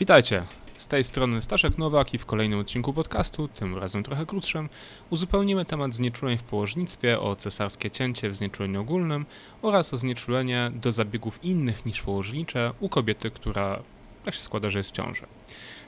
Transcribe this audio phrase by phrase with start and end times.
[0.00, 0.42] Witajcie.
[0.76, 4.68] Z tej strony Staszek Nowak i w kolejnym odcinku podcastu, tym razem trochę krótszym,
[5.10, 9.26] uzupełnimy temat znieczuleń w położnictwie o cesarskie cięcie w znieczuleniu ogólnym
[9.62, 13.82] oraz o znieczulenie do zabiegów innych niż położnicze u kobiety, która
[14.24, 15.26] tak się składa, że jest w ciąży.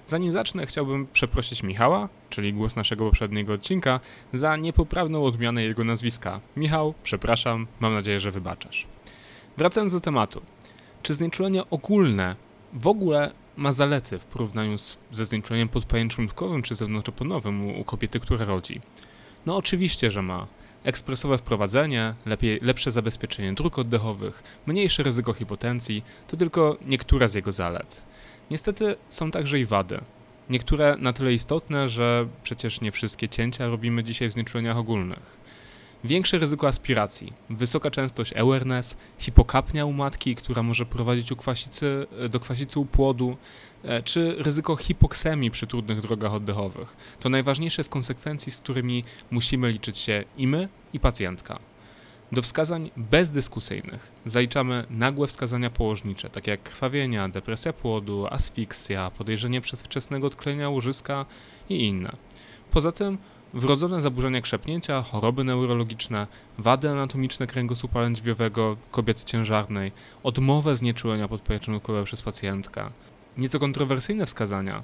[0.07, 4.01] Zanim zacznę, chciałbym przeprosić Michała, czyli głos naszego poprzedniego odcinka,
[4.33, 6.41] za niepoprawną odmianę jego nazwiska.
[6.57, 8.87] Michał, przepraszam, mam nadzieję, że wybaczasz.
[9.57, 10.43] Wracając do tematu.
[11.03, 12.37] Czy znieczulenie ogólne
[12.73, 18.21] w ogóle ma zalety w porównaniu z, ze znieczuleniem podpajęczynkowym czy zewnątrzoponowym u, u kobiety,
[18.21, 18.81] która rodzi?
[19.47, 20.47] No oczywiście, że ma.
[20.85, 27.53] Ekspresowe wprowadzenie, lepiej, lepsze zabezpieczenie dróg oddechowych, mniejsze ryzyko hipotencji to tylko niektóre z jego
[27.53, 28.03] zalet.
[28.53, 30.01] Niestety są także i wady.
[30.51, 35.37] Niektóre na tyle istotne, że przecież nie wszystkie cięcia robimy dzisiaj w znieczuleniach ogólnych.
[36.05, 42.41] Większe ryzyko aspiracji, wysoka częstość awareness, hipokapnia u matki, która może prowadzić u kwasicy, do
[42.41, 43.37] kwasicy u płodu,
[43.85, 46.97] e, czy ryzyko hipoksemii przy trudnych drogach oddechowych.
[47.21, 51.59] To najważniejsze z konsekwencji, z którymi musimy liczyć się i my, i pacjentka.
[52.33, 60.27] Do wskazań bezdyskusyjnych zaliczamy nagłe wskazania położnicze, takie jak krwawienia, depresja płodu, asfiksja, podejrzenie przedwczesnego
[60.27, 61.27] odklejenia łożyska
[61.69, 62.17] i inne.
[62.71, 63.19] Poza tym
[63.55, 66.27] wrodzone zaburzenia krzepnięcia, choroby neurologiczne,
[66.59, 72.87] wady anatomiczne kręgosłupa lędźwiowego kobiety ciężarnej, odmowę znieczulenia podpajecznikowego przez pacjentkę.
[73.37, 74.83] Nieco kontrowersyjne wskazania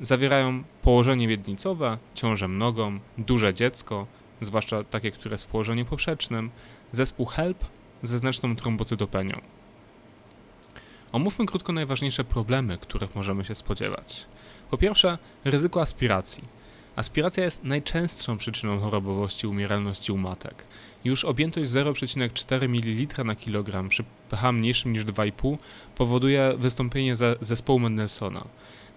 [0.00, 4.02] zawierają położenie miednicowe, ciążę nogą, duże dziecko,
[4.44, 6.50] zwłaszcza takie, które jest w położeniu poprzecznym,
[6.92, 7.64] zespół HELP
[8.02, 9.40] ze znaczną trombocytopenią.
[11.12, 14.26] Omówmy krótko najważniejsze problemy, których możemy się spodziewać.
[14.70, 16.42] Po pierwsze, ryzyko aspiracji.
[16.96, 20.64] Aspiracja jest najczęstszą przyczyną chorobowości umieralności u matek.
[21.04, 25.56] Już objętość 0,4 ml na kilogram przy pH mniejszym niż 2,5
[25.94, 28.44] powoduje wystąpienie zespołu Mendelssohna.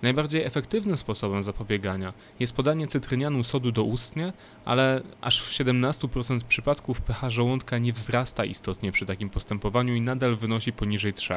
[0.02, 4.34] Najbardziej efektywnym sposobem zapobiegania jest podanie cytrynianu sodu doustnie,
[4.66, 10.36] ale aż w 17% przypadków pH żołądka nie wzrasta istotnie przy takim postępowaniu i nadal
[10.36, 11.36] wynosi poniżej 3.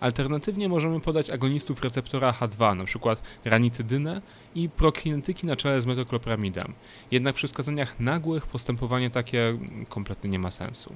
[0.00, 3.16] Alternatywnie możemy podać agonistów receptora H2, np.
[3.44, 4.22] ranitydynę
[4.54, 6.72] i prokinetyki na czele z metoklopramidem.
[7.10, 10.94] Jednak przy wskazaniach nagłych postępowanie takie kompletnie nie ma sensu.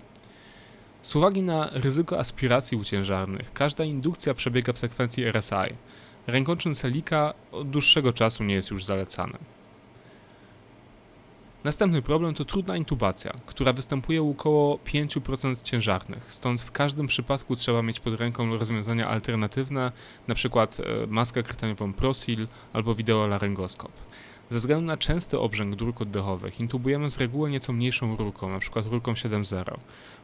[1.02, 5.74] Z uwagi na ryzyko aspiracji uciężarnych, każda indukcja przebiega w sekwencji RSI.
[6.26, 9.38] Rękoczyn Selika od dłuższego czasu nie jest już zalecany.
[11.64, 17.56] Następny problem to trudna intubacja, która występuje u około 5% ciężarnych, stąd w każdym przypadku
[17.56, 19.92] trzeba mieć pod ręką rozwiązania alternatywne,
[20.28, 20.62] np.
[20.62, 23.92] E, maskę krtaniową Prosil albo wideolaryngoskop.
[24.48, 28.82] Ze względu na częsty obrzęk dróg oddechowych intubujemy z reguły nieco mniejszą rurką, np.
[28.90, 29.76] rurką 7.0.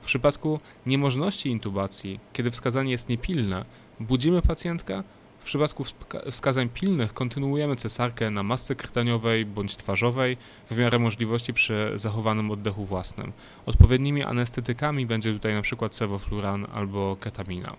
[0.02, 3.64] W przypadku niemożności intubacji, kiedy wskazanie jest niepilne,
[4.00, 5.02] budzimy pacjentkę
[5.42, 5.84] w przypadku
[6.30, 10.36] wskazań pilnych kontynuujemy cesarkę na masce krtaniowej bądź twarzowej
[10.70, 13.32] w miarę możliwości przy zachowanym oddechu własnym.
[13.66, 15.88] Odpowiednimi anestetykami będzie tutaj np.
[15.88, 17.76] cewofluran albo ketamina.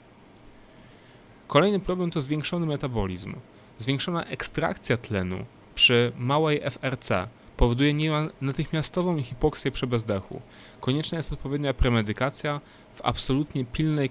[1.48, 3.34] Kolejny problem to zwiększony metabolizm.
[3.78, 7.28] Zwiększona ekstrakcja tlenu przy małej FRC
[7.58, 7.94] powoduje
[8.42, 10.42] natychmiastową hipoksję przy bezdechu.
[10.80, 12.62] Konieczna jest odpowiednia premedykacja
[12.94, 14.10] w absolutnie pilnej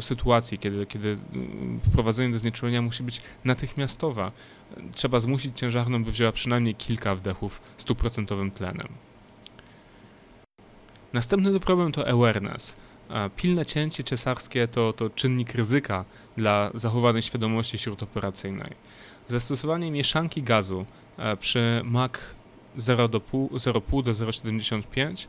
[0.00, 4.26] sytuacji, kiedy, kiedy mm, wprowadzenie do znieczulenia musi być natychmiastowe.
[4.94, 8.88] Trzeba zmusić ciężarną, by wzięła przynajmniej kilka wdechów stuprocentowym tlenem.
[11.12, 12.76] Następny problem to awareness.
[13.36, 16.04] Pilne cięcie cesarskie to, to czynnik ryzyka
[16.36, 18.70] dla zachowanej świadomości śródoperacyjnej.
[19.26, 20.86] Zastosowanie mieszanki gazu
[21.16, 22.12] e, przy MAC
[22.78, 25.26] 0,5 do 0,75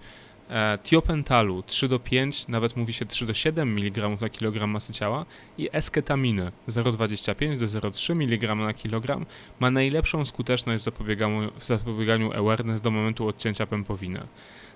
[0.49, 4.93] e, tiopentalu 3 do 5, nawet mówi się 3 do 7 mg na kilogram masy
[4.93, 5.25] ciała
[5.57, 9.25] i esketaminy 0,25 do 0,3 mg na kilogram
[9.59, 14.19] ma najlepszą skuteczność w zapobieganiu, w zapobieganiu awareness do momentu odcięcia pępowiny.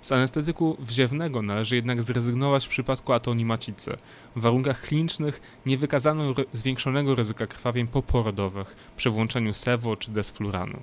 [0.01, 3.95] Z anestetyku wziewnego należy jednak zrezygnować w przypadku atonii macicy.
[4.36, 10.80] W warunkach klinicznych nie wykazano zwiększonego ryzyka krwawień poporodowych przy włączeniu sewo czy desfluranu.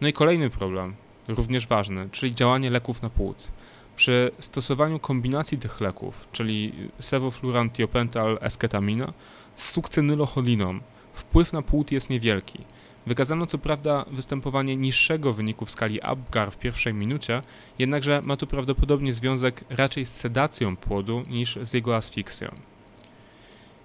[0.00, 0.94] No i kolejny problem,
[1.28, 3.50] również ważny, czyli działanie leków na płód.
[3.96, 9.12] Przy stosowaniu kombinacji tych leków, czyli sevofluran, tiopental, esketamina
[9.54, 10.80] z sukcenylocholiną,
[11.14, 12.58] wpływ na płód jest niewielki.
[13.06, 17.40] Wykazano co prawda występowanie niższego wyniku w skali Apgar w pierwszej minucie,
[17.78, 22.48] jednakże ma to prawdopodobnie związek raczej z sedacją płodu niż z jego asfiksją.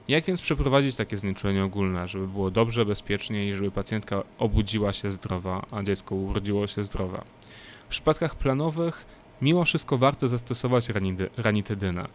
[0.09, 5.11] Jak więc przeprowadzić takie znieczulenie ogólne, żeby było dobrze, bezpiecznie i żeby pacjentka obudziła się
[5.11, 7.21] zdrowa, a dziecko urodziło się zdrowe?
[7.85, 9.05] W przypadkach planowych
[9.41, 10.87] mimo wszystko warto zastosować
[11.37, 12.07] ranitydynę.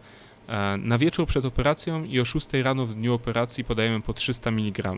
[0.47, 4.49] E, na wieczór przed operacją i o 6 rano w dniu operacji podajemy po 300
[4.49, 4.91] mg.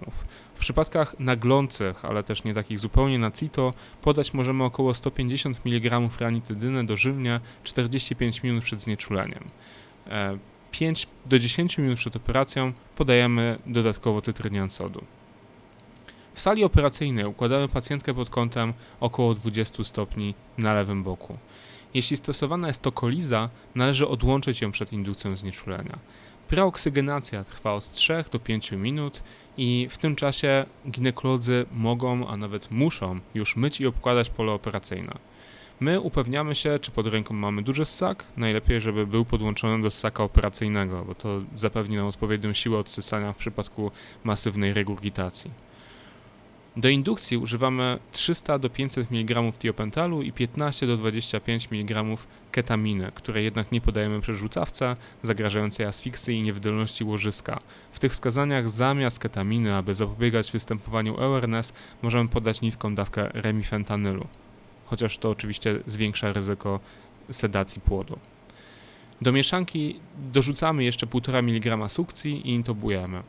[0.56, 6.00] W przypadkach naglących, ale też nie takich zupełnie na CITO, podać możemy około 150 mg
[6.20, 9.44] ranitydynę dożylnie 45 minut przed znieczuleniem.
[10.72, 15.04] 5 e, do 10 minut przed operacją podajemy dodatkowo cytrynian sodu.
[16.34, 21.38] W sali operacyjnej układamy pacjentkę pod kątem około 20 stopni na lewym boku.
[21.94, 26.00] Jeśli stosowana jest to koliza, należy odłączyć ją przed indukcją znieczulenia.
[26.48, 29.24] Preoksygenacja trwa od 3 do 5 minut
[29.58, 35.18] i w tym czasie ginekolodzy mogą, a nawet muszą już myć i obkładać pole operacyjne.
[35.80, 40.24] My upewniamy się, czy pod ręką mamy duży ssak, najlepiej, żeby był podłączony do ssaka
[40.24, 43.92] operacyjnego, bo to zapewni nam odpowiednią siłę odsysania w przypadku
[44.24, 45.52] masywnej regurgitacji.
[46.78, 52.04] Do indukcji używamy 300 do 500 mg tiopentalu i 15 do 25 mg
[52.52, 57.60] ketaminy, której jednak nie podajemy przy rzucawce, zagrażającej asfiksji i niewydolności łożyska.
[57.92, 64.28] W tych wskazaniach zamiast ketaminy, aby zapobiegać występowaniu awareness, możemy podać niską dawkę remifentanylu,
[64.88, 66.80] chociaż to oczywiście zwiększa ryzyko
[67.32, 68.20] sedacji płodu.
[69.22, 70.00] Do mieszanki
[70.34, 73.24] dorzucamy jeszcze 1,5 mg sukcji i intubujemy.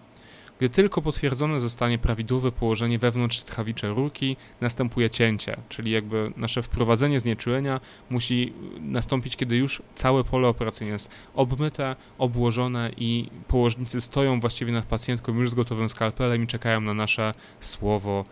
[0.58, 7.20] Gdy tylko potwierdzone zostanie prawidłowe położenie wewnątrz tchawicze rurki, następuje cięcie, czyli jakby nasze wprowadzenie
[7.20, 14.72] znieczulenia musi nastąpić, kiedy już całe pole operacyjne jest obmyte, obłożone i położnicy stoją właściwie
[14.72, 18.24] nad pacjentką już z gotowym skalpelem i czekają na nasze słowo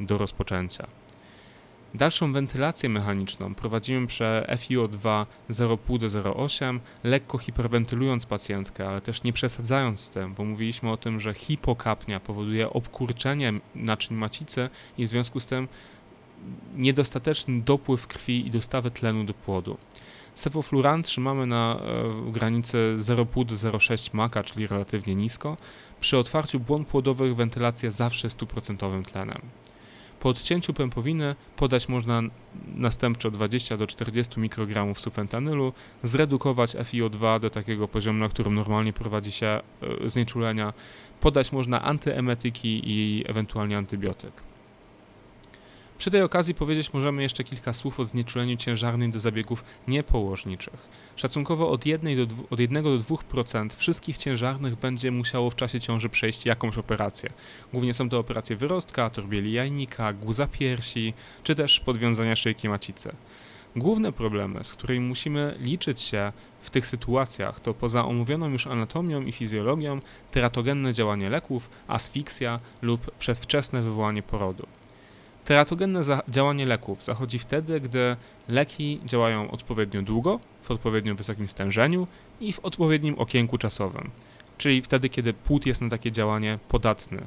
[0.00, 0.86] do rozpoczęcia.
[1.94, 9.32] Dalszą wentylację mechaniczną prowadzimy przez FiO2 0,5 do 0,8, lekko hiperwentylując pacjentkę, ale też nie
[9.32, 14.68] przesadzając z tym, bo mówiliśmy o tym, że hipokapnia powoduje obkurczenie naczyń macicy
[14.98, 15.68] i w związku z tym
[16.76, 19.76] niedostateczny dopływ krwi i dostawę tlenu do płodu.
[20.34, 21.80] Sevofluran trzymamy na
[22.28, 25.56] e, granicy 0,5 do 0,6 maka, czyli relatywnie nisko.
[26.00, 29.38] Przy otwarciu błon płodowych wentylacja zawsze 100% tlenem.
[30.24, 32.22] Po odcięciu pępowiny podać można
[32.74, 35.72] następczo 20 do 40 mikrogramów sufentanylu,
[36.02, 39.62] zredukować FiO2 do takiego poziomu, na którym normalnie prowadzi się e,
[40.08, 40.72] znieczulenia,
[41.20, 44.53] podać można antyemetyki i ewentualnie antybiotyk.
[46.04, 50.88] Przy tej okazji powiedzieć możemy jeszcze kilka słów o znieczuleniu ciężarnym do zabiegów niepołożniczych.
[51.16, 56.08] Szacunkowo od 1 do, od 1 do 2% wszystkich ciężarnych będzie musiało w czasie ciąży
[56.08, 57.30] przejść jakąś operację.
[57.72, 63.12] Głównie są to operacje wyrostka, torbieli jajnika, guza piersi, czy też podwiązania szyjki macicy.
[63.76, 69.22] Główne problemy, z którymi musimy liczyć się w tych sytuacjach, to poza omówioną już anatomią
[69.22, 70.00] i fizjologią,
[70.30, 74.66] teratogenne działanie leków, asfiksja lub przedwczesne wywołanie porodu.
[75.44, 78.16] Teratogenne działanie leków zachodzi wtedy, gdy
[78.48, 82.06] leki działają odpowiednio długo, w odpowiednio wysokim stężeniu
[82.40, 84.10] i w odpowiednim okienku czasowym,
[84.58, 87.26] czyli wtedy, kiedy płód jest na takie działanie podatny.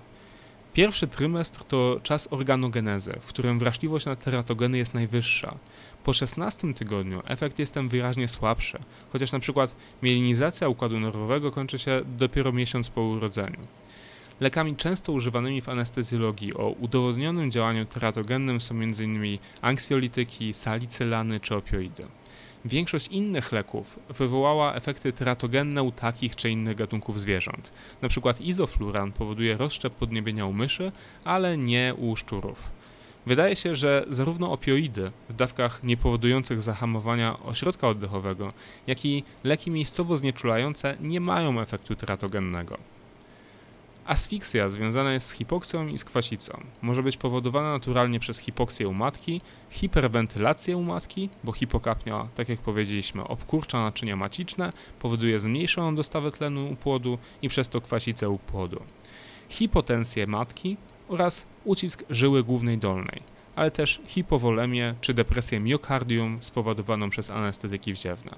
[0.74, 5.56] Pierwszy trymestr to czas organogenezy, w którym wrażliwość na teratogeny jest najwyższa.
[6.04, 8.80] Po 16 tygodniu efekt jest tam wyraźnie słabszy,
[9.12, 13.60] chociaż na przykład mielinizacja układu nerwowego kończy się dopiero miesiąc po urodzeniu.
[14.40, 19.38] Lekami często używanymi w anestezjologii o udowodnionym działaniu teratogennym są m.in.
[19.62, 22.04] anksjolityki, salicylany czy opioidy.
[22.66, 27.72] Większość innych leków wywołała efekty teratogenne u takich czy innych gatunków zwierząt.
[28.02, 30.92] Na przykład izofluran powoduje rozszczep podniebienia u myszy,
[31.24, 32.72] ale nie u szczurów.
[33.26, 38.52] Wydaje się, że zarówno opioidy w dawkach niepowodujących zahamowania ośrodka oddechowego,
[38.88, 42.78] jak i leki miejscowo znieczulające nie mają efektu teratogennego.
[44.08, 46.60] Asfiksja związana jest z hipoksją i z kwasicą.
[46.82, 52.60] Może być powodowana naturalnie przez hipoksję u matki, hiperwentylację u matki, bo hipokapnia, tak jak
[52.60, 58.38] powiedzieliśmy, obkurcza naczynia maciczne, powoduje zmniejszoną dostawę tlenu u płodu i przez to kwasicę u
[58.38, 58.82] płodu.
[59.50, 63.22] Hipotensję matki oraz ucisk żyły głównej dolnej,
[63.56, 68.32] ale też hipowolemię czy depresję miokardium spowodowaną przez anestetyki wziewne.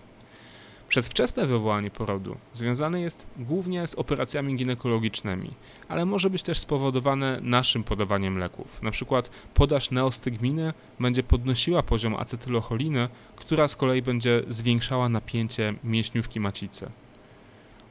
[0.89, 5.53] Przedwczesne wywołanie porodu związane jest głównie z operacjami ginekologicznymi,
[5.88, 8.81] ale może być też spowodowane naszym podawaniem leków.
[8.81, 16.39] Na przykład podaż neostygminy będzie podnosiła poziom acetylocholiny, która z kolei będzie zwiększała napięcie mięśniówki
[16.39, 16.89] macicy.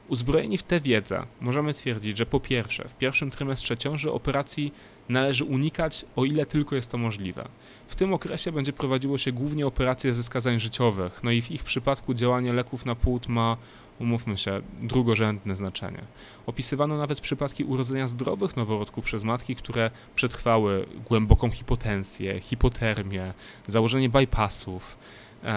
[0.07, 4.71] Uzbrojeni w tę wiedzę możemy twierdzić, że po pierwsze, w pierwszym trymestrze ciąży operacji
[5.09, 7.45] należy unikać, o ile tylko jest to możliwe.
[7.87, 11.63] W tym okresie będzie prowadziło się głównie operacje ze skazań życiowych, no i w ich
[11.63, 13.57] przypadku działanie leków na płód ma,
[13.99, 16.01] umówmy się, drugorzędne znaczenie.
[16.45, 23.33] Opisywano nawet przypadki urodzenia zdrowych noworodków przez matki, które przetrwały głęboką hipotensję, hipotermię,
[23.67, 24.97] założenie bypassów,
[25.43, 25.47] e,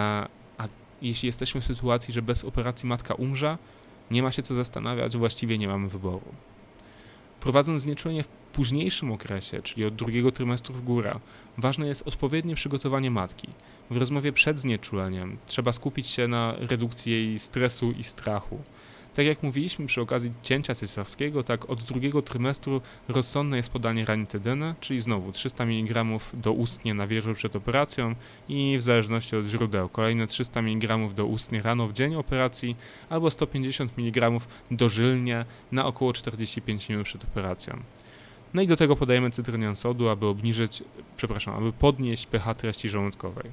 [0.58, 0.68] a
[1.02, 3.58] jeśli jesteśmy w sytuacji, że bez operacji matka umrze,
[4.10, 6.34] nie ma się co zastanawiać, właściwie nie mamy wyboru.
[7.42, 11.12] Prowadząc znieczulenie w późniejszym okresie, czyli od drugiego trymestru w górę,
[11.58, 13.48] ważne jest odpowiednie przygotowanie matki.
[13.90, 18.58] W rozmowie przed znieczuleniem trzeba skupić się na redukcji jej stresu i strachu.
[19.14, 24.74] Tak jak mówiliśmy przy okazji cięcia cesarskiego, tak od drugiego trymestru rozsądne jest podanie ranitedyny,
[24.80, 26.04] czyli znowu 300 mg
[26.34, 28.14] doustnie na wieżu przed operacją
[28.48, 32.76] i w zależności od źródeł kolejne 300 mg doustnie rano w dzień operacji
[33.10, 34.30] albo 150 mg
[34.70, 37.76] dożylnie na około 45 minut przed operacją.
[38.54, 40.82] No i do tego podajemy cytrynian sodu, aby obniżyć,
[41.16, 43.50] przepraszam, aby podnieść pH treści żołądkowej.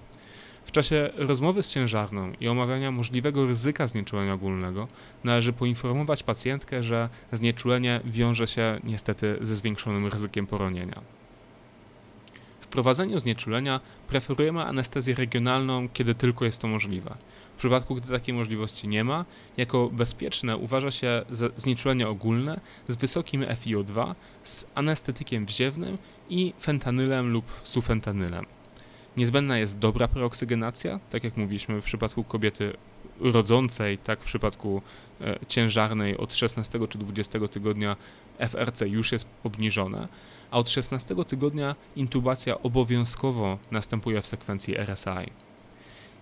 [0.70, 4.88] W czasie rozmowy z ciężarną i omawiania możliwego ryzyka znieczulenia ogólnego
[5.24, 11.02] należy poinformować pacjentkę, że znieczulenie wiąże się niestety ze zwiększonym ryzykiem poronienia.
[12.62, 17.16] W prowadzeniu znieczulenia preferujemy anestezję regionalną, kiedy tylko jest to możliwe.
[17.56, 19.26] W przypadku, gdy takiej możliwości nie ma,
[19.58, 21.26] jako bezpieczne uważa się
[21.58, 25.98] znieczulenie ogólne z wysokim FiO2, z anestetykiem wziewnym
[26.30, 28.59] i fentanylem lub sufentanylem.
[29.20, 32.74] Niezbędna jest dobra preoksygenacja, tak jak mówiliśmy w przypadku kobiety
[33.20, 34.82] rodzącej, tak w przypadku
[35.22, 37.96] e, ciężarnej od 16 czy 20 tygodnia
[38.40, 40.08] FRC już jest obniżone,
[40.52, 45.32] a od 16 tygodnia intubacja obowiązkowo następuje w sekwencji RSI.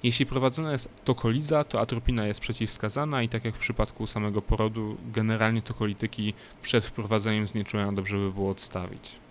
[0.04, 4.98] Jeśli prowadzona jest tokoliza, to atropina jest przeciwwskazana i tak jak w przypadku samego porodu,
[5.14, 9.27] generalnie tokolityki przed wprowadzeniem znieczulenia dobrze by było odstawić.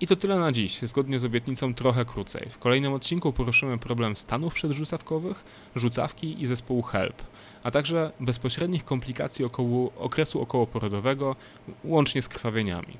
[0.00, 2.46] I to tyle na dziś, zgodnie z obietnicą trochę krócej.
[2.50, 5.44] W kolejnym odcinku poruszymy problem stanów przedrzucawkowych,
[5.76, 7.22] rzucawki i zespołu HELP,
[7.62, 11.36] a także bezpośrednich komplikacji około, okresu okołoporodowego,
[11.84, 12.96] łącznie z krwawieniami.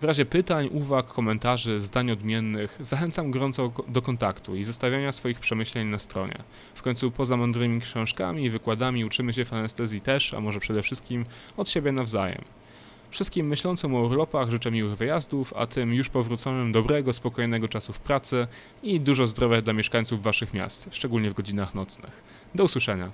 [0.00, 5.88] W razie pytań, uwag, komentarzy, zdań odmiennych zachęcam gorąco do kontaktu i zostawiania swoich przemyśleń
[5.88, 6.36] na stronie.
[6.74, 10.82] W końcu poza mądrymi książkami i wykładami uczymy się w anestezji też, a może przede
[10.82, 11.24] wszystkim
[11.56, 12.44] od siebie nawzajem.
[13.12, 17.98] Wszystkim myślącym o urlopach życzę miłych wyjazdów, a tym już powróconym dobrego, spokojnego czasu w
[17.98, 18.46] pracy
[18.82, 22.22] i dużo zdrowia dla mieszkańców waszych miast, szczególnie w godzinach nocnych.
[22.54, 23.10] Do usłyszenia.